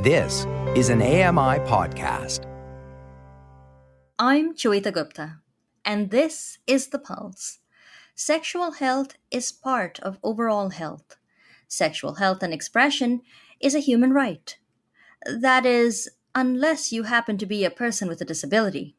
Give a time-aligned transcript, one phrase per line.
[0.00, 0.46] This
[0.76, 2.44] is an AMI podcast.
[4.16, 5.40] I'm Joeita Gupta,
[5.84, 7.58] and this is The Pulse.
[8.14, 11.16] Sexual health is part of overall health.
[11.66, 13.22] Sexual health and expression
[13.58, 14.56] is a human right.
[15.26, 18.94] That is, unless you happen to be a person with a disability.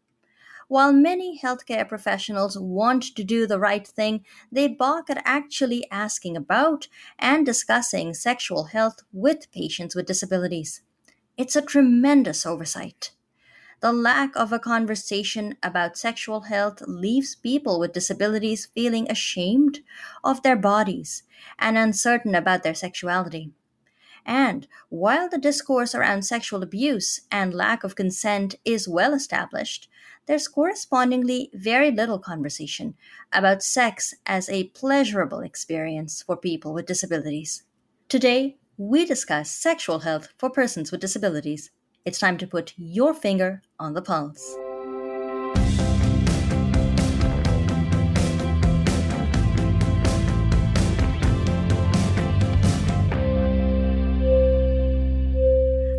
[0.67, 6.35] While many healthcare professionals want to do the right thing, they balk at actually asking
[6.35, 10.81] about and discussing sexual health with patients with disabilities.
[11.39, 13.11] It's a tremendous oversight.
[13.79, 19.79] The lack of a conversation about sexual health leaves people with disabilities feeling ashamed
[20.21, 21.23] of their bodies
[21.57, 23.53] and uncertain about their sexuality.
[24.25, 29.89] And while the discourse around sexual abuse and lack of consent is well established,
[30.25, 32.95] there's correspondingly very little conversation
[33.31, 37.63] about sex as a pleasurable experience for people with disabilities.
[38.09, 41.69] Today, we discuss sexual health for persons with disabilities.
[42.05, 44.55] It's time to put your finger on the pulse.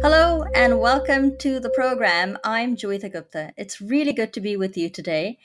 [0.00, 2.38] Hello and welcome to the program.
[2.42, 3.52] I'm Joeita Gupta.
[3.58, 5.38] It's really good to be with you today.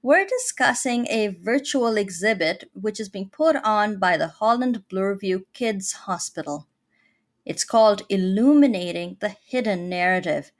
[0.00, 5.92] We're discussing a virtual exhibit which is being put on by the Holland Bloorview Kids
[5.92, 6.66] Hospital.
[7.48, 10.52] It's called Illuminating the Hidden Narrative.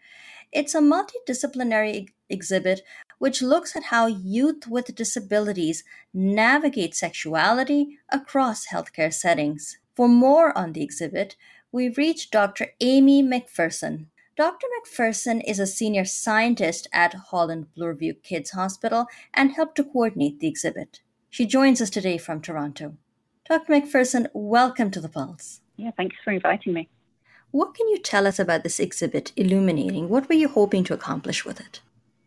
[0.50, 2.80] It's a multidisciplinary exhibit
[3.18, 9.76] which looks at how youth with disabilities navigate sexuality across healthcare settings.
[9.94, 11.36] For more on the exhibit,
[11.70, 12.68] we reached Dr.
[12.80, 14.06] Amy McPherson.
[14.34, 14.66] Dr.
[14.80, 20.48] McPherson is a senior scientist at Holland Bloorview Kids Hospital and helped to coordinate the
[20.48, 21.02] exhibit.
[21.28, 22.96] She joins us today from Toronto.
[23.46, 23.74] Dr.
[23.74, 25.60] McPherson, welcome to the Pulse.
[25.78, 26.88] Yeah, thanks for inviting me.
[27.52, 30.10] What can you tell us about this exhibit, Illuminating?
[30.10, 31.80] What were you hoping to accomplish with it?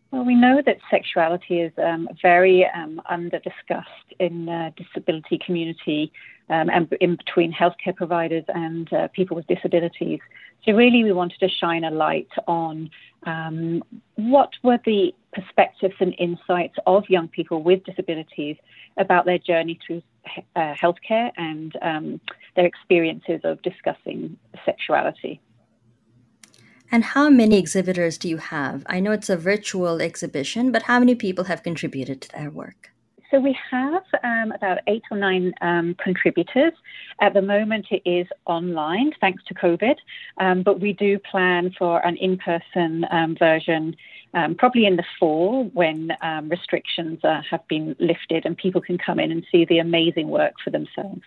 [0.09, 6.11] Well, we know that sexuality is um, very um, under discussed in uh, disability community
[6.49, 10.20] um, and in between healthcare providers and uh, people with disabilities.
[10.65, 12.89] So really, we wanted to shine a light on
[13.23, 13.83] um,
[14.15, 18.58] what were the perspectives and insights of young people with disabilities
[18.97, 20.02] about their journey through
[20.55, 22.21] uh, healthcare and um,
[22.55, 25.42] their experiences of discussing sexuality.
[26.92, 28.83] And how many exhibitors do you have?
[28.87, 32.91] I know it's a virtual exhibition, but how many people have contributed to their work?
[33.31, 36.73] So we have um, about eight or nine um, contributors.
[37.21, 39.95] At the moment, it is online thanks to COVID,
[40.37, 43.95] um, but we do plan for an in person um, version
[44.33, 48.97] um, probably in the fall when um, restrictions uh, have been lifted and people can
[48.97, 51.21] come in and see the amazing work for themselves.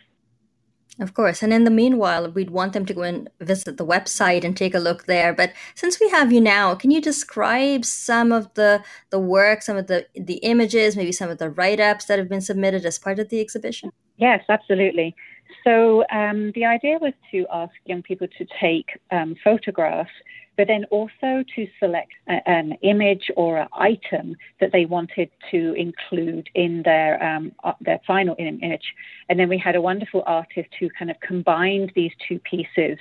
[1.00, 1.43] Of course.
[1.43, 4.75] And in the meanwhile, we'd want them to go and visit the website and take
[4.75, 5.34] a look there.
[5.34, 9.76] But since we have you now, can you describe some of the, the work, some
[9.76, 12.98] of the, the images, maybe some of the write ups that have been submitted as
[12.98, 13.91] part of the exhibition?
[14.19, 15.16] Yes, absolutely.
[15.64, 20.10] So um, the idea was to ask young people to take um, photographs
[20.56, 25.75] but then also to select a, an image or an item that they wanted to
[25.75, 28.94] include in their um, uh, their final image.
[29.28, 32.98] And then we had a wonderful artist who kind of combined these two pieces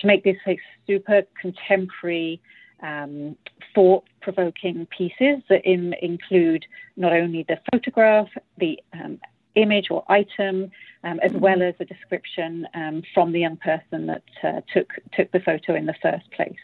[0.00, 2.40] to make this like super contemporary.
[2.82, 3.36] Um,
[3.74, 6.66] thought provoking pieces that in, include
[6.96, 8.28] not only the photograph,
[8.58, 9.18] the um,
[9.54, 10.70] image or item,
[11.02, 15.30] um, as well as a description um, from the young person that uh, took took
[15.32, 16.58] the photo in the first place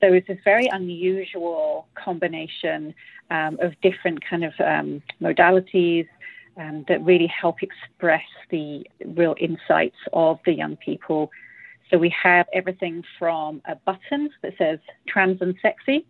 [0.00, 2.94] there was this very unusual combination
[3.30, 6.06] um, of different kind of um, modalities
[6.56, 11.30] um, that really help express the real insights of the young people.
[11.90, 16.06] So we have everything from a button that says trans and sexy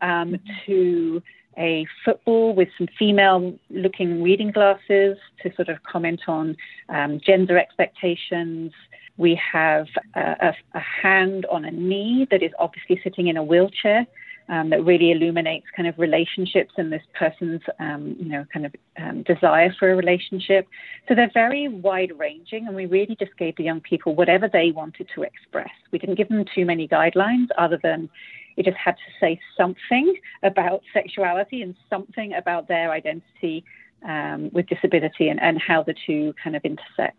[0.00, 0.36] um, mm-hmm.
[0.66, 1.22] to
[1.58, 6.56] a football with some female looking reading glasses to sort of comment on
[6.88, 8.72] um, gender expectations,
[9.16, 14.06] we have a, a, hand on a knee that is obviously sitting in a wheelchair.
[14.48, 18.74] Um, that really illuminates kind of relationships and this person's, um, you know, kind of
[18.98, 20.66] um, desire for a relationship.
[21.08, 24.72] So they're very wide ranging, and we really just gave the young people whatever they
[24.72, 25.70] wanted to express.
[25.92, 28.10] We didn't give them too many guidelines other than
[28.56, 33.64] it just had to say something about sexuality and something about their identity
[34.04, 37.16] um, with disability and, and how the two kind of intersect.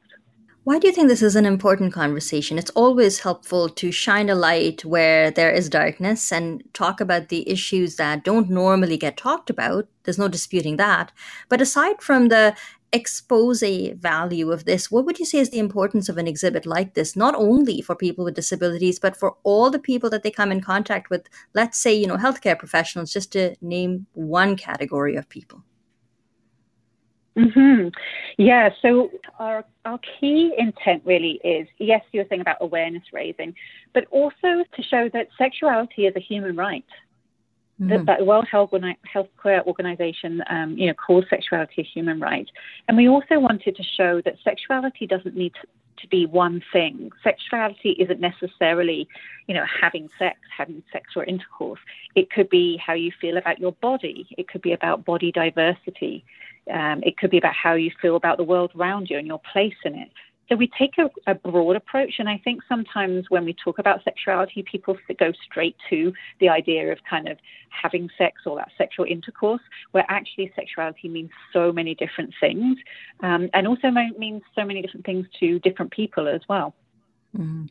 [0.66, 2.58] Why do you think this is an important conversation?
[2.58, 7.50] It's always helpful to shine a light where there is darkness and talk about the
[7.50, 9.90] issues that don't normally get talked about.
[10.04, 11.12] There's no disputing that.
[11.50, 12.56] But aside from the
[12.94, 13.62] expose
[13.96, 17.14] value of this, what would you say is the importance of an exhibit like this,
[17.18, 20.62] not only for people with disabilities, but for all the people that they come in
[20.62, 25.62] contact with, let's say, you know, healthcare professionals, just to name one category of people?
[27.38, 27.88] Mm-hmm.
[28.38, 29.10] Yeah, so
[29.40, 33.56] our, our key intent really is yes, you're saying about awareness raising,
[33.94, 36.86] but also to show that sexuality is a human right.
[37.82, 38.06] Mm-hmm.
[38.06, 42.48] That, the World Health, Healthcare Organization, um, you know, calls sexuality a human right,
[42.88, 45.68] and we also wanted to show that sexuality doesn't need to,
[46.04, 47.10] to be one thing.
[47.24, 49.08] Sexuality isn't necessarily,
[49.48, 51.80] you know, having sex, having sexual intercourse.
[52.14, 54.28] It could be how you feel about your body.
[54.38, 56.24] It could be about body diversity.
[56.72, 59.42] Um, it could be about how you feel about the world around you and your
[59.52, 60.10] place in it.
[60.50, 64.04] So we take a, a, broad approach, and I think sometimes when we talk about
[64.04, 67.38] sexuality, people go straight to the idea of kind of
[67.70, 69.62] having sex or that sexual intercourse,
[69.92, 72.78] where actually sexuality means so many different things,
[73.22, 76.76] um, and also means so many different things to different people as well.
[77.38, 77.66] Mm-hmm.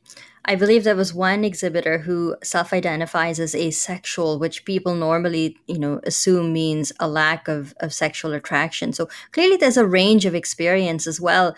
[0.44, 6.00] I believe there was one exhibitor who self-identifies as asexual, which people normally, you know,
[6.04, 8.92] assume means a lack of, of sexual attraction.
[8.92, 11.54] So clearly, there's a range of experience as well.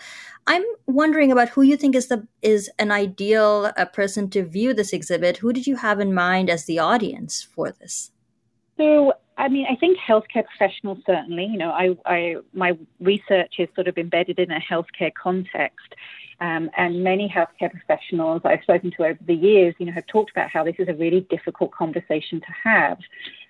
[0.47, 4.75] I'm wondering about who you think is the is an ideal uh, person to view
[4.75, 5.37] this exhibit.
[5.37, 8.11] Who did you have in mind as the audience for this?
[8.77, 11.45] So, I mean, I think healthcare professionals certainly.
[11.45, 15.93] You know, I, I my research is sort of embedded in a healthcare context,
[16.39, 20.31] um, and many healthcare professionals I've spoken to over the years, you know, have talked
[20.31, 22.97] about how this is a really difficult conversation to have.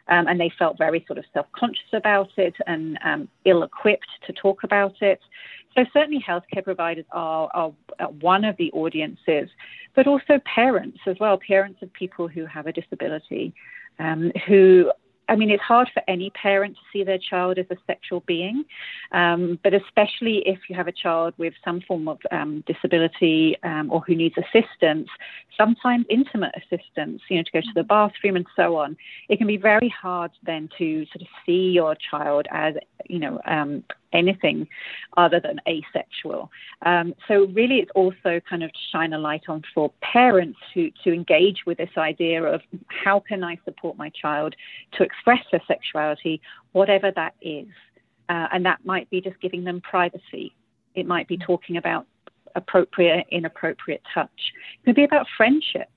[0.07, 4.07] Um, and they felt very sort of self conscious about it and um, ill equipped
[4.27, 5.19] to talk about it.
[5.75, 7.73] So, certainly, healthcare providers are, are,
[8.21, 9.49] one of the audiences,
[9.95, 13.53] but also parents as well, parents of people who have a disability,
[13.97, 14.91] um, who
[15.27, 18.63] I mean, it's hard for any parent to see their child as a sexual being,
[19.11, 23.91] um, but especially if you have a child with some form of um, disability um,
[23.91, 25.09] or who needs assistance,
[25.57, 28.95] sometimes intimate assistance, you know, to go to the bathroom and so on.
[29.29, 32.75] It can be very hard then to sort of see your child as,
[33.07, 33.83] you know, um,
[34.15, 34.67] anything
[35.17, 36.49] other than asexual.
[36.85, 40.91] Um, so really, it's also kind of to shine a light on for parents to
[41.03, 44.55] to engage with this idea of how can I support my child
[44.93, 46.41] to express their sexuality,
[46.71, 47.67] whatever that is,
[48.29, 50.55] uh, and that might be just giving them privacy.
[50.95, 52.07] It might be talking about
[52.55, 54.53] appropriate, inappropriate touch.
[54.81, 55.89] It could be about friendships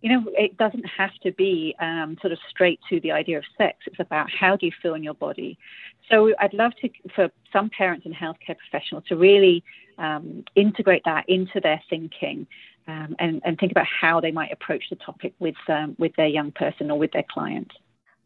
[0.00, 3.44] you know, it doesn't have to be um, sort of straight to the idea of
[3.56, 3.78] sex.
[3.86, 5.58] It's about how do you feel in your body.
[6.08, 9.64] So I'd love to, for some parents and healthcare professionals to really
[9.98, 12.46] um, integrate that into their thinking
[12.86, 16.28] um, and, and, think about how they might approach the topic with um, with their
[16.28, 17.70] young person or with their client.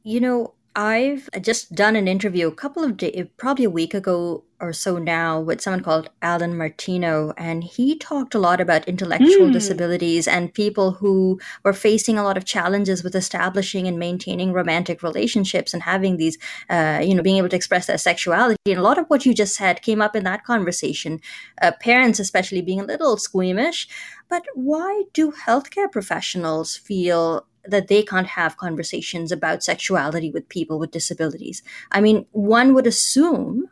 [0.04, 4.44] You know, I've just done an interview a couple of days, probably a week ago
[4.58, 9.48] or so now, with someone called Alan Martino, and he talked a lot about intellectual
[9.48, 9.52] mm.
[9.52, 15.02] disabilities and people who were facing a lot of challenges with establishing and maintaining romantic
[15.02, 16.38] relationships and having these,
[16.70, 18.56] uh, you know, being able to express their sexuality.
[18.64, 21.20] And a lot of what you just said came up in that conversation.
[21.60, 23.88] Uh, parents, especially, being a little squeamish.
[24.30, 30.78] But why do healthcare professionals feel that they can't have conversations about sexuality with people
[30.78, 31.62] with disabilities.
[31.90, 33.68] I mean, one would assume,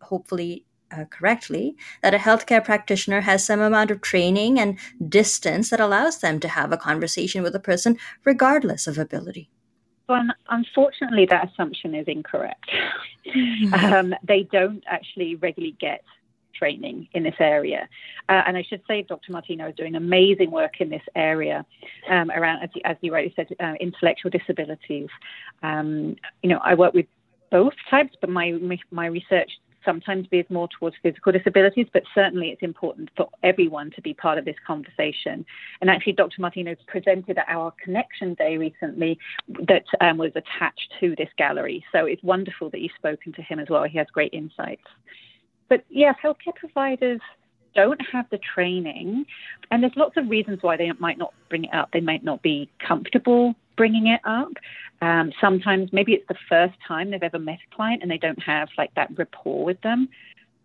[0.00, 5.80] hopefully uh, correctly, that a healthcare practitioner has some amount of training and distance that
[5.80, 9.50] allows them to have a conversation with a person regardless of ability.
[10.08, 12.70] Well, unfortunately, that assumption is incorrect.
[13.26, 13.74] Mm-hmm.
[13.74, 16.02] um, they don't actually regularly get
[16.58, 17.88] training in this area.
[18.28, 19.32] Uh, and I should say, Dr.
[19.32, 21.64] Martino is doing amazing work in this area
[22.10, 25.08] um, around, as you, as you, rightly said, uh, intellectual disabilities.
[25.62, 27.06] Um, you know, I work with
[27.50, 28.58] both types, but my
[28.90, 29.50] my research
[29.84, 34.38] sometimes veers more towards physical disabilities, but certainly it's important for everyone to be part
[34.38, 35.46] of this conversation.
[35.80, 36.40] And actually, Dr.
[36.40, 39.18] Martino presented at our Connection Day recently
[39.66, 41.84] that um, was attached to this gallery.
[41.92, 43.84] So it's wonderful that you've spoken to him as well.
[43.84, 44.84] He has great insights.
[45.68, 47.20] But yes, healthcare providers
[47.74, 49.26] don't have the training,
[49.70, 51.90] and there's lots of reasons why they might not bring it up.
[51.92, 54.52] They might not be comfortable bringing it up.
[55.00, 58.42] Um, sometimes maybe it's the first time they've ever met a client and they don't
[58.42, 60.08] have like that rapport with them.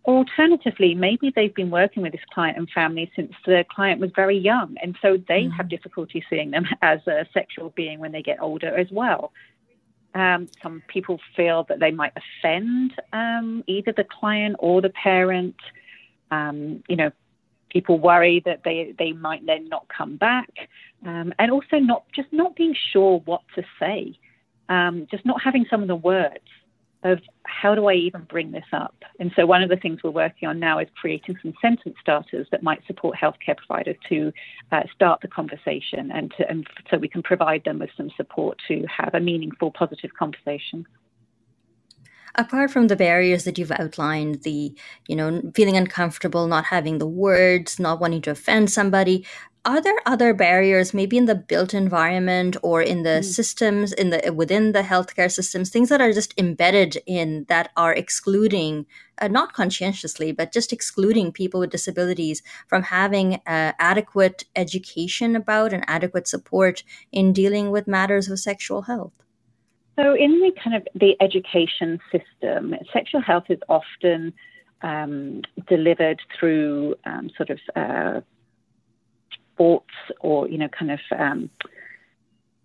[0.05, 4.37] Alternatively, maybe they've been working with this client and family since the client was very
[4.37, 5.51] young, and so they mm-hmm.
[5.51, 9.31] have difficulty seeing them as a sexual being when they get older as well.
[10.15, 15.55] Um, some people feel that they might offend um, either the client or the parent.
[16.29, 17.11] Um, you know,
[17.69, 20.69] people worry that they, they might then not come back,
[21.05, 24.17] um, and also not just not being sure what to say,
[24.69, 26.45] um, just not having some of the words.
[27.03, 28.95] Of how do I even bring this up?
[29.19, 32.47] And so one of the things we're working on now is creating some sentence starters
[32.51, 34.31] that might support healthcare providers to
[34.71, 38.57] uh, start the conversation and, to, and so we can provide them with some support
[38.67, 40.85] to have a meaningful, positive conversation
[42.35, 44.73] apart from the barriers that you've outlined the
[45.07, 49.25] you know feeling uncomfortable not having the words not wanting to offend somebody
[49.65, 53.23] are there other barriers maybe in the built environment or in the mm.
[53.23, 57.93] systems in the within the healthcare systems things that are just embedded in that are
[57.93, 58.85] excluding
[59.19, 65.71] uh, not conscientiously but just excluding people with disabilities from having uh, adequate education about
[65.71, 69.13] and adequate support in dealing with matters of sexual health
[69.97, 74.33] so in the kind of the education system sexual health is often
[74.81, 78.19] um, delivered through um, sort of uh,
[79.53, 81.49] sports or you know kind of um,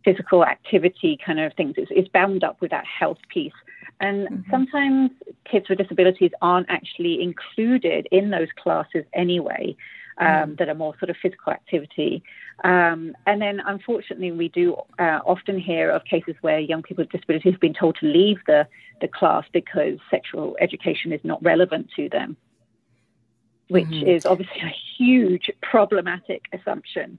[0.05, 1.75] physical activity kind of things.
[1.77, 3.53] It's, it's, bound up with that health piece.
[4.01, 4.51] And mm-hmm.
[4.51, 5.11] sometimes
[5.51, 9.77] kids with disabilities aren't actually included in those classes anyway,
[10.19, 10.55] um, mm-hmm.
[10.57, 12.23] that are more sort of physical activity.
[12.65, 17.13] Um, and then, unfortunately, we do uh, often hear of cases where young people with
[17.13, 18.67] disabilities have been told to leave the,
[19.01, 22.37] the class because sexual education is not relevant to them
[23.69, 24.09] which mm-hmm.
[24.09, 27.19] is obviously a huge problematic assumption.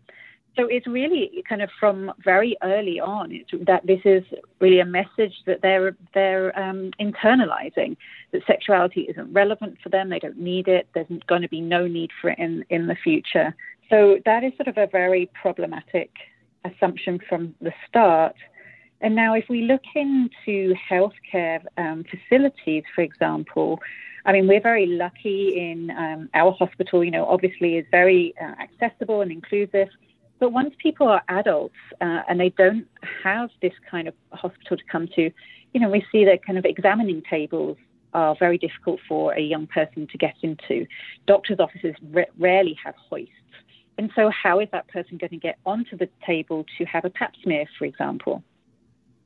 [0.56, 4.24] So it's really kind of from very early on that this is
[4.60, 7.96] really a message that they're they're um, internalizing
[8.32, 10.10] that sexuality isn't relevant for them.
[10.10, 10.90] They don't need it.
[10.94, 13.56] There's going to be no need for it in in the future.
[13.90, 16.12] So that is sort of a very problematic
[16.66, 18.36] assumption from the start.
[19.02, 23.80] And now, if we look into healthcare um, facilities, for example,
[24.26, 28.62] I mean, we're very lucky in um, our hospital, you know, obviously is very uh,
[28.62, 29.88] accessible and inclusive.
[30.40, 32.88] But once people are adults uh, and they don't
[33.24, 35.32] have this kind of hospital to come to,
[35.74, 37.78] you know, we see that kind of examining tables
[38.14, 40.86] are very difficult for a young person to get into.
[41.26, 41.96] Doctors' offices
[42.38, 43.34] rarely have hoists.
[43.98, 47.10] And so, how is that person going to get onto the table to have a
[47.10, 48.44] pap smear, for example?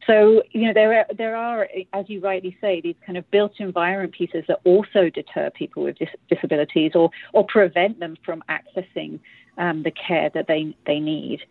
[0.08, 3.54] So, you know, there are, there are, as you rightly say, these kind of built
[3.60, 9.20] environment pieces that also deter people with dis- disabilities or, or prevent them from accessing
[9.58, 11.42] um, the care that they, they need.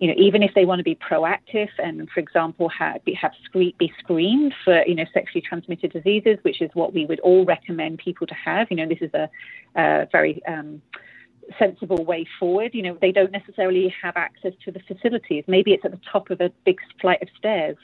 [0.00, 3.32] You know, even if they want to be proactive and, for example, have, be, have
[3.44, 7.44] screen, be screened for, you know, sexually transmitted diseases, which is what we would all
[7.44, 8.68] recommend people to have.
[8.70, 9.28] You know, this is a,
[9.76, 10.80] a very um,
[11.58, 12.74] sensible way forward.
[12.74, 15.44] You know, they don't necessarily have access to the facilities.
[15.46, 17.76] Maybe it's at the top of a big flight of stairs.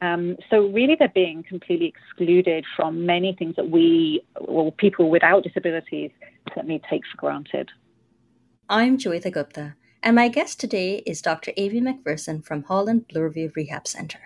[0.00, 5.42] Um, so really, they're being completely excluded from many things that we, well, people without
[5.42, 6.10] disabilities,
[6.54, 7.70] certainly take for granted.
[8.68, 11.52] I'm Joeita Gupta, and my guest today is Dr.
[11.56, 14.20] Amy McPherson from Holland Bloorview Rehab Center.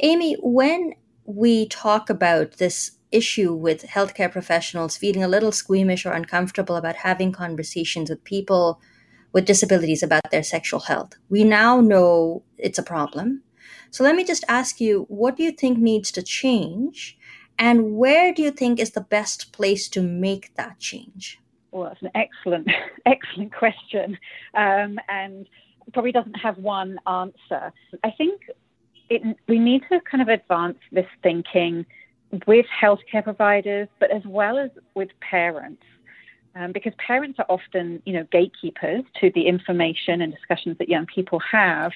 [0.00, 0.94] Amy, when
[1.26, 6.96] we talk about this issue with healthcare professionals feeling a little squeamish or uncomfortable about
[6.96, 8.80] having conversations with people
[9.32, 11.12] with disabilities about their sexual health.
[11.28, 13.42] We now know it's a problem.
[13.90, 17.18] So let me just ask you what do you think needs to change?
[17.58, 21.40] And where do you think is the best place to make that change?
[21.70, 22.70] Well, that's an excellent,
[23.06, 24.18] excellent question.
[24.54, 25.48] Um, and
[25.92, 27.72] probably doesn't have one answer.
[28.02, 28.42] I think
[29.08, 31.86] it, we need to kind of advance this thinking
[32.46, 35.82] with healthcare providers, but as well as with parents.
[36.54, 41.04] Um, because parents are often, you know, gatekeepers to the information and discussions that young
[41.04, 41.92] people have.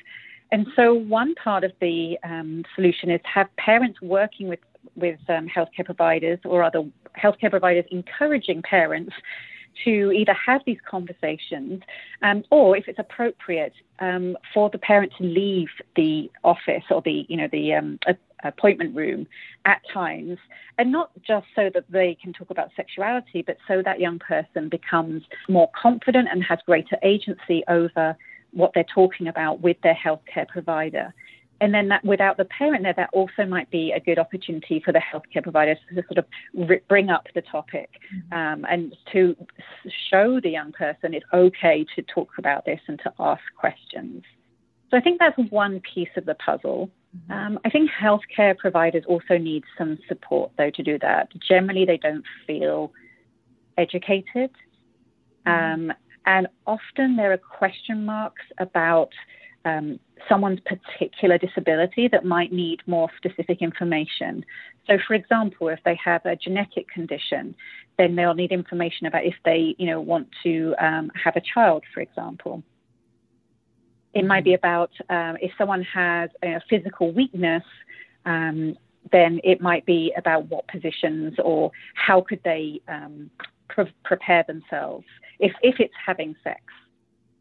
[0.53, 4.59] And so, one part of the um, solution is to have parents working with
[4.97, 6.85] with um, healthcare providers or other
[7.19, 9.15] healthcare providers encouraging parents
[9.85, 11.83] to either have these conversations
[12.23, 17.25] um, or, if it's appropriate, um, for the parent to leave the office or the
[17.29, 17.99] you know the um,
[18.45, 19.27] appointment room
[19.65, 20.39] at times,
[20.79, 24.69] and not just so that they can talk about sexuality, but so that young person
[24.69, 28.17] becomes more confident and has greater agency over
[28.53, 31.13] what they're talking about with their healthcare provider.
[31.61, 34.93] And then that without the parent there, that also might be a good opportunity for
[34.93, 38.33] the healthcare providers to sort of bring up the topic mm-hmm.
[38.33, 39.37] um, and to
[40.11, 44.23] show the young person it's okay to talk about this and to ask questions.
[44.91, 46.91] So I think that's one piece of the puzzle.
[47.17, 47.33] Mm-hmm.
[47.33, 51.29] Um, I think healthcare providers also need some support, though, to do that.
[51.49, 52.93] Generally, they don't feel
[53.77, 54.51] educated.
[55.47, 55.91] Mm-hmm.
[55.91, 55.93] Um,
[56.27, 59.11] and often there are question marks about
[59.65, 59.99] um,
[60.29, 64.45] someone's particular disability that might need more specific information.
[64.87, 67.55] So, for example, if they have a genetic condition,
[67.99, 71.85] then they'll need information about if they, you know, want to um, have a child,
[71.93, 72.63] for example.
[74.15, 77.63] It might be about um, if someone has a physical weakness,
[78.25, 78.77] um,
[79.13, 83.31] then it might be about what positions or how could they um,
[83.69, 85.07] pre- prepare themselves
[85.39, 86.61] if, if it's having sex.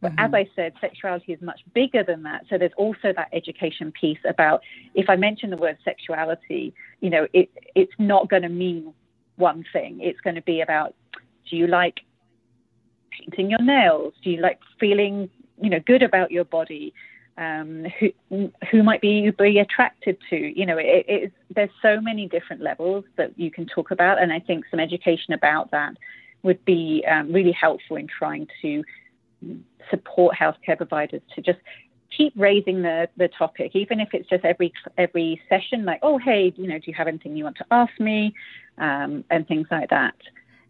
[0.02, 0.26] But mm-hmm.
[0.26, 2.46] as I said, sexuality is much bigger than that.
[2.50, 4.62] So there's also that education piece about
[4.96, 8.94] if I mention the word sexuality, you know, it, it's not going to mean
[9.36, 10.00] one thing.
[10.02, 10.96] It's going to be about
[11.50, 12.02] do you like
[13.12, 14.14] painting your nails?
[14.24, 15.30] Do you like feeling,
[15.62, 16.94] you know, good about your body?
[17.38, 20.36] Um, who who might be be attracted to?
[20.36, 24.40] You know, it, there's so many different levels that you can talk about, and I
[24.40, 25.96] think some education about that
[26.44, 28.84] would be um, really helpful in trying to
[29.90, 31.60] support healthcare providers to just
[32.16, 36.54] keep raising the, the topic, even if it's just every every session, like, oh, hey,
[36.58, 38.34] you know, do you have anything you want to ask me,
[38.78, 40.16] um, and things like that.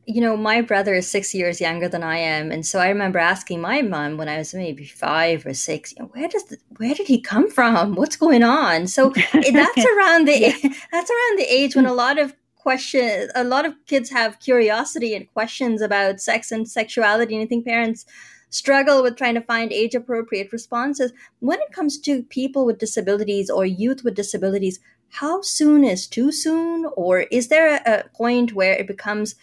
[0.10, 3.20] You know, my brother is six years younger than I am, and so I remember
[3.20, 6.58] asking my mom when I was maybe five or six, you know, where does the,
[6.78, 7.94] where did he come from?
[7.94, 8.88] What's going on?
[8.88, 10.70] So eh, that's around the yeah.
[10.92, 15.14] that's around the age when a lot of questions, a lot of kids have curiosity
[15.14, 18.08] and questions about sex and sexuality, and I think parents
[18.50, 21.14] struggle with trying to find age appropriate responses.
[21.38, 26.32] When it comes to people with disabilities or youth with disabilities, how soon is too
[26.32, 26.86] soon?
[26.96, 29.36] Or is there a, point where it becomes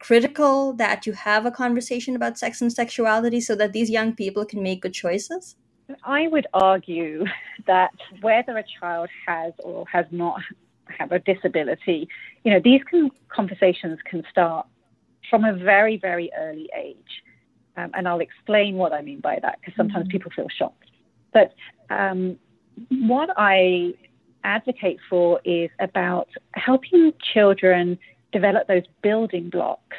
[0.00, 4.44] critical that you have a conversation about sex and sexuality so that these young people
[4.44, 5.56] can make good choices?
[6.04, 7.24] I would argue
[7.66, 10.40] that whether a child has or has not
[10.98, 12.08] have a disability,
[12.44, 14.66] you know, these can, conversations can start
[15.30, 17.22] from a very, very early age.
[17.76, 20.12] Um, and I'll explain what I mean by that because sometimes mm-hmm.
[20.12, 20.90] people feel shocked.
[21.32, 21.54] But
[21.90, 22.38] um,
[22.90, 23.94] what I
[24.44, 27.98] advocate for is about helping children
[28.32, 29.96] develop those building blocks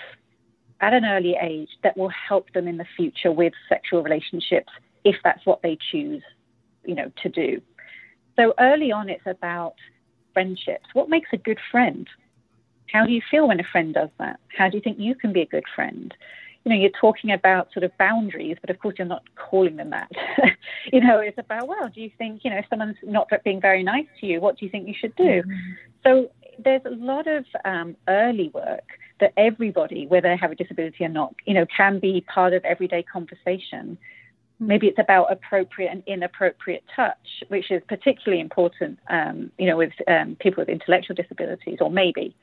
[0.81, 4.71] at an early age that will help them in the future with sexual relationships
[5.03, 6.23] if that's what they choose,
[6.85, 7.61] you know, to do.
[8.35, 9.75] So early on, it's about
[10.33, 10.85] friendships.
[10.93, 12.07] What makes a good friend?
[12.91, 14.39] How do you feel when a friend does that?
[14.57, 16.13] How do you think you can be a good friend?
[16.65, 19.91] you know, you're talking about sort of boundaries, but of course you're not calling them
[19.91, 20.09] that.
[20.93, 23.81] you know, it's about, well, do you think, you know, if someone's not being very
[23.81, 25.23] nice to you, what do you think you should do?
[25.23, 25.71] Mm-hmm.
[26.03, 26.29] So
[26.63, 28.83] there's a lot of um, early work
[29.19, 32.63] that everybody, whether they have a disability or not, you know, can be part of
[32.63, 33.97] everyday conversation.
[33.97, 34.67] Mm-hmm.
[34.67, 39.93] Maybe it's about appropriate and inappropriate touch, which is particularly important, um, you know, with
[40.07, 42.35] um, people with intellectual disabilities, or maybe.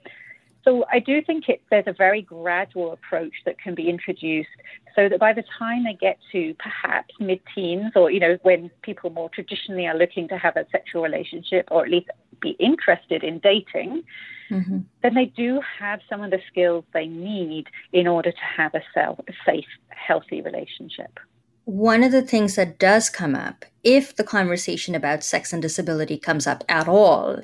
[0.66, 4.48] So I do think it, there's a very gradual approach that can be introduced
[4.96, 9.10] so that by the time they get to perhaps mid-teens or, you know, when people
[9.10, 12.08] more traditionally are looking to have a sexual relationship or at least
[12.40, 14.02] be interested in dating,
[14.50, 14.78] mm-hmm.
[15.04, 18.82] then they do have some of the skills they need in order to have a,
[18.92, 21.20] self, a safe, healthy relationship.
[21.64, 26.18] One of the things that does come up, if the conversation about sex and disability
[26.18, 27.42] comes up at all,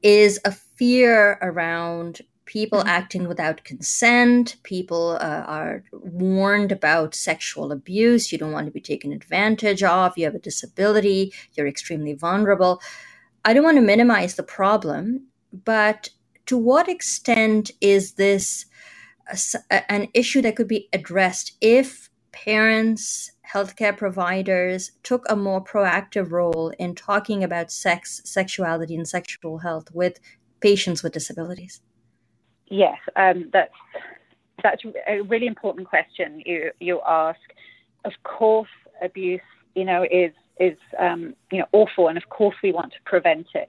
[0.00, 2.88] is a fear around people mm-hmm.
[2.88, 4.56] acting without consent.
[4.62, 8.32] People uh, are warned about sexual abuse.
[8.32, 10.16] You don't want to be taken advantage of.
[10.16, 11.32] You have a disability.
[11.54, 12.80] You're extremely vulnerable.
[13.44, 16.08] I don't want to minimize the problem but
[16.46, 18.66] to what extent is this
[19.70, 26.32] a, an issue that could be addressed if parents healthcare providers took a more proactive
[26.32, 30.18] role in talking about sex sexuality and sexual health with
[30.60, 31.80] patients with disabilities
[32.72, 33.74] Yes, um, that's
[34.62, 37.38] that's a really important question you you ask.
[38.06, 38.70] Of course,
[39.02, 39.42] abuse,
[39.74, 43.48] you know, is is um, you know awful, and of course we want to prevent
[43.54, 43.68] it.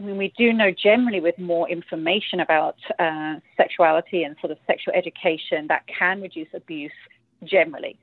[0.00, 4.58] I mean, we do know generally with more information about uh, sexuality and sort of
[4.66, 6.92] sexual education that can reduce abuse
[7.44, 7.98] generally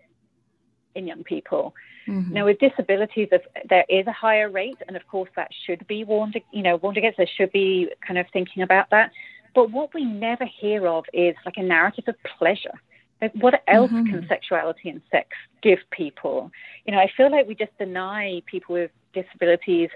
[0.94, 1.74] in young people.
[2.08, 2.32] Mm-hmm.
[2.32, 3.30] Now, with disabilities,
[3.70, 6.98] there is a higher rate, and of course that should be warned, you know, warned
[6.98, 7.18] against.
[7.18, 9.10] There should be kind of thinking about that.
[9.56, 12.80] But what we never hear of is like a narrative of pleasure.
[13.22, 14.12] Like what else mm-hmm.
[14.12, 15.30] can sexuality and sex
[15.64, 16.52] give people?
[16.86, 19.90] You know, I feel like we just deny people with disabilities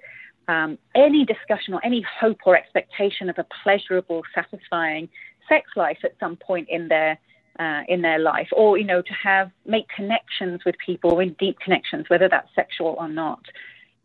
[0.50, 5.08] um, any discussion or any hope or expectation of a pleasurable, satisfying
[5.48, 7.20] sex life at some point in their
[7.60, 11.60] uh, in their life, or you know, to have make connections with people, in deep
[11.60, 13.42] connections, whether that's sexual or not.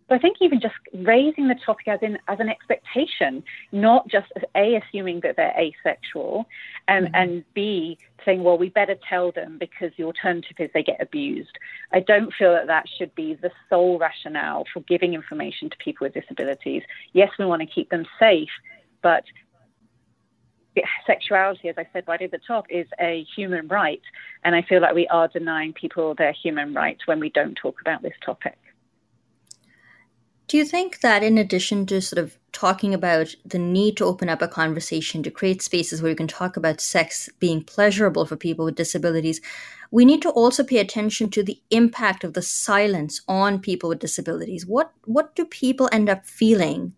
[0.08, 4.26] So I think even just raising the topic as in as an expectation, not just
[4.36, 6.46] as a assuming that they're asexual,
[6.88, 7.14] and mm-hmm.
[7.14, 11.58] and b saying, well, we better tell them because the alternative is they get abused.
[11.92, 16.06] I don't feel that that should be the sole rationale for giving information to people
[16.06, 16.82] with disabilities.
[17.12, 18.50] Yes, we want to keep them safe,
[19.02, 19.24] but
[21.06, 24.02] sexuality, as I said right at the top, is a human right,
[24.42, 27.80] and I feel like we are denying people their human rights when we don't talk
[27.80, 28.58] about this topic
[30.46, 34.28] Do you think that in addition to sort of talking about the need to open
[34.28, 38.36] up a conversation to create spaces where you can talk about sex being pleasurable for
[38.36, 39.40] people with disabilities,
[39.90, 43.98] we need to also pay attention to the impact of the silence on people with
[44.00, 44.66] disabilities.
[44.66, 46.94] What what do people end up feeling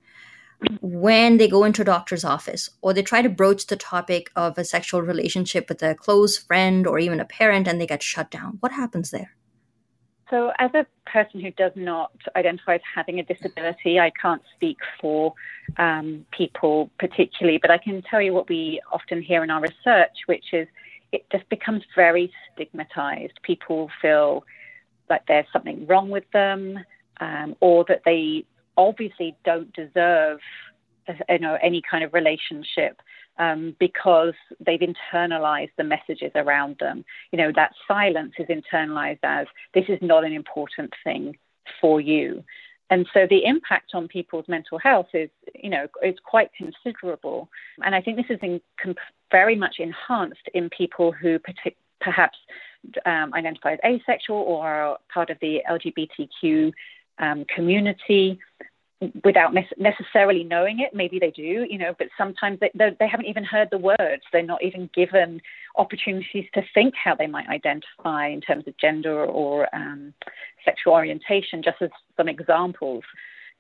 [0.81, 4.59] when they go into a doctor's office or they try to broach the topic of
[4.59, 8.31] a sexual relationship with a close friend or even a parent and they get shut
[8.31, 8.57] down?
[8.61, 9.37] What happens there?
[10.29, 14.79] So, as a person who does not identify as having a disability, I can't speak
[15.01, 15.35] for
[15.77, 20.17] um, people particularly, but I can tell you what we often hear in our research,
[20.27, 20.67] which is
[21.12, 23.35] it just becomes very stigmatized.
[23.43, 24.45] People feel
[25.09, 26.81] like there's something wrong with them,
[27.21, 28.45] um, or that they
[28.77, 30.41] obviously don't deserve,
[31.29, 33.01] you know, any kind of relationship
[33.38, 37.05] um, because they've internalized the messages around them.
[37.33, 41.37] You know, that silence is internalized as this is not an important thing
[41.81, 42.44] for you.
[42.88, 47.49] And so the impact on people's mental health is, you know, is quite considerable.
[47.85, 48.61] And I think this is in,
[49.31, 52.38] very much enhanced in people who partic- perhaps
[53.05, 56.72] um, identify as asexual or are part of the LGBTQ
[57.18, 58.38] um, community
[59.25, 60.95] without necessarily knowing it.
[60.95, 64.23] Maybe they do, you know, but sometimes they, they haven't even heard the words.
[64.33, 65.41] They're not even given
[65.77, 70.15] opportunities to think how they might identify in terms of gender or um,
[70.65, 73.05] sexual orientation, just as some examples.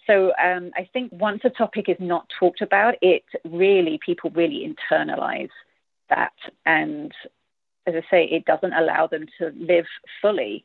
[0.06, 4.74] So um, I think once a topic is not talked about, it really, people really
[4.90, 5.50] internalize
[6.08, 6.32] that.
[6.64, 7.12] And
[7.86, 9.86] as I say, it doesn't allow them to live
[10.22, 10.64] fully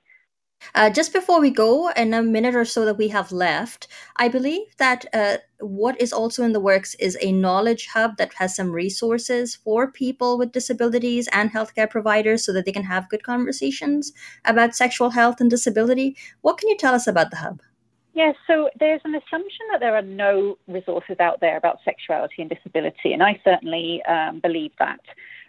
[0.76, 4.28] uh, just before we go, in a minute or so that we have left, I
[4.28, 8.56] believe that uh, what is also in the works is a knowledge hub that has
[8.56, 13.24] some resources for people with disabilities and healthcare providers so that they can have good
[13.24, 14.13] conversations
[14.45, 16.15] about sexual health and disability.
[16.41, 17.62] What can you tell us about the hub?
[18.13, 22.41] Yes, yeah, so there's an assumption that there are no resources out there about sexuality
[22.41, 25.00] and disability, and I certainly um, believe that.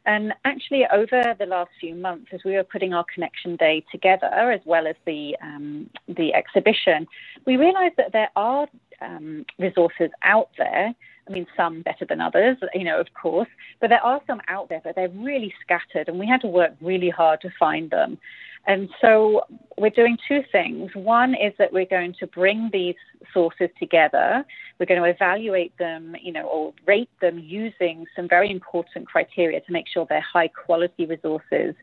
[0.04, 4.26] And actually, over the last few months, as we were putting our connection day together,
[4.26, 7.06] as well as the um, the exhibition,
[7.46, 8.66] we realised that there are
[9.00, 10.94] um, resources out there.
[11.28, 13.48] I mean, some better than others, you know, of course,
[13.80, 16.72] but there are some out there, but they're really scattered, and we had to work
[16.80, 18.18] really hard to find them.
[18.66, 19.42] And so
[19.76, 20.94] we're doing two things.
[20.94, 22.94] One is that we're going to bring these
[23.34, 24.44] sources together.
[24.78, 29.60] We're going to evaluate them, you know, or rate them using some very important criteria
[29.60, 31.74] to make sure they're high quality resources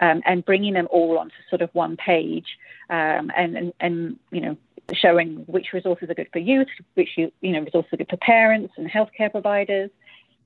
[0.00, 2.58] um, and bringing them all onto sort of one page
[2.90, 4.56] um, and, and, and, you know,
[4.92, 8.16] showing which resources are good for youth, which, you, you know, resources are good for
[8.18, 9.90] parents and healthcare providers.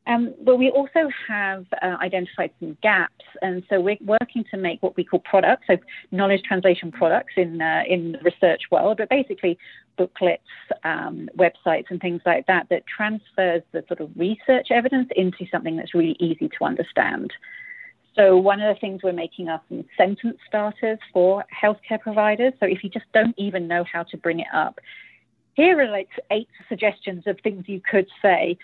[0.09, 4.83] Um, but we also have uh, identified some gaps, and so we're working to make
[4.83, 5.77] what we call products, so
[6.11, 9.59] knowledge translation products in uh, in the research world, but basically
[9.99, 10.43] booklets,
[10.83, 15.77] um, websites, and things like that that transfers the sort of research evidence into something
[15.77, 17.31] that's really easy to understand.
[18.17, 22.55] So one of the things we're making are some sentence starters for healthcare providers.
[22.61, 24.81] So if you just don't even know how to bring it up,
[25.53, 28.57] here are like eight suggestions of things you could say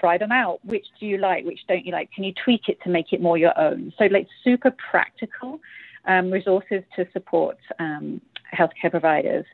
[0.00, 0.64] try them out.
[0.64, 1.44] Which do you like?
[1.44, 2.10] Which don't you like?
[2.12, 3.92] Can you tweak it to make it more your own?
[3.98, 5.60] So, like super practical
[6.06, 8.20] um, resources to support um,
[8.54, 9.44] healthcare providers.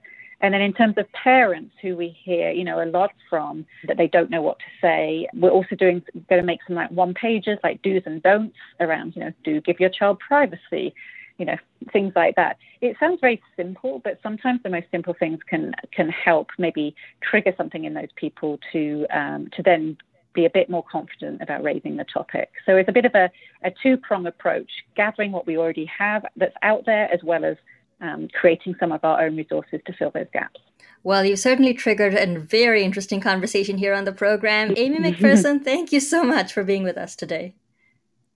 [0.41, 3.97] And then in terms of parents who we hear, you know, a lot from that
[3.97, 7.15] they don't know what to say, we're also doing going to make some like one
[7.15, 10.95] pages like do's and don'ts around, you know, do give your child privacy,
[11.39, 11.57] you know,
[11.93, 12.59] things like that.
[12.81, 17.55] It sounds very simple, but sometimes the most simple things can can help maybe trigger
[17.57, 19.97] something in those people to um, to then
[20.35, 22.51] be a bit more confident about raising the topic.
[22.67, 23.31] So it's a bit of a,
[23.63, 27.57] a two prong approach, gathering what we already have that's out there, as well as
[28.01, 30.61] um, creating some of our own resources to fill those gaps.
[31.03, 34.75] Well, you've certainly triggered a very interesting conversation here on the program.
[34.77, 37.55] Amy McPherson, thank you so much for being with us today.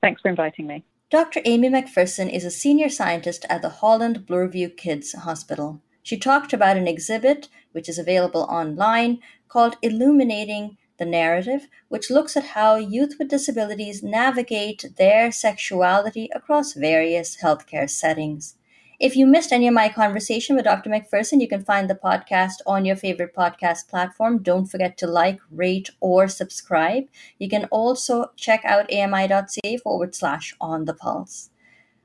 [0.00, 0.84] Thanks for inviting me.
[1.10, 1.40] Dr.
[1.46, 5.80] Amy McPherson is a senior scientist at the Holland Bloorview Kids Hospital.
[6.02, 12.36] She talked about an exhibit, which is available online, called Illuminating the narrative, which looks
[12.36, 18.56] at how youth with disabilities navigate their sexuality across various healthcare settings.
[19.00, 20.90] If you missed any of my conversation with Dr.
[20.90, 24.42] McPherson, you can find the podcast on your favorite podcast platform.
[24.42, 27.04] Don't forget to like, rate, or subscribe.
[27.38, 31.50] You can also check out ami.ca forward slash on the pulse.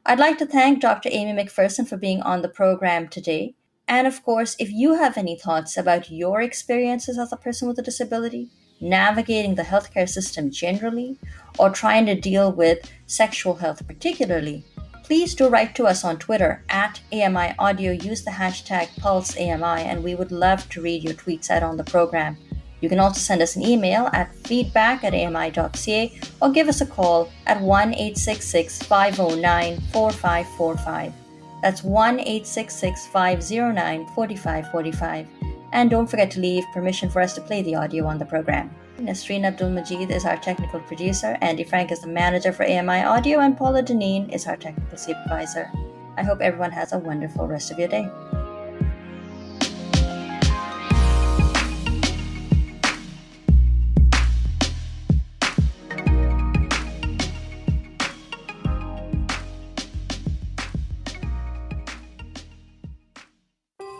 [0.05, 1.09] I'd like to thank Dr.
[1.11, 3.55] Amy McPherson for being on the program today.
[3.87, 7.79] And of course, if you have any thoughts about your experiences as a person with
[7.79, 8.49] a disability,
[8.83, 11.17] navigating the healthcare system generally,
[11.57, 14.65] or trying to deal with sexual health particularly,
[15.03, 17.91] please do write to us on Twitter at AMI Audio.
[17.91, 21.83] Use the hashtag PulseAMI, and we would love to read your tweets out on the
[21.83, 22.37] program.
[22.81, 26.85] You can also send us an email at feedback at ami.ca or give us a
[26.85, 31.13] call at 1 509 4545.
[31.61, 35.42] That's 1 509 4545.
[35.73, 38.69] And don't forget to leave permission for us to play the audio on the program.
[38.99, 43.39] Nasreen Abdul Majid is our technical producer, Andy Frank is the manager for AMI Audio,
[43.39, 45.71] and Paula Deneen is our technical supervisor.
[46.15, 48.07] I hope everyone has a wonderful rest of your day.